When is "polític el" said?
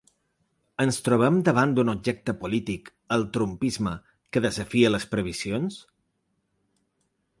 2.39-3.27